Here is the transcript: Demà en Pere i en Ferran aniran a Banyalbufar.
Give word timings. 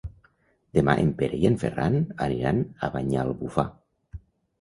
Demà 0.77 0.93
en 1.01 1.11
Pere 1.19 1.37
i 1.43 1.45
en 1.49 1.57
Ferran 1.63 1.97
aniran 2.29 2.63
a 2.87 2.89
Banyalbufar. 2.97 3.67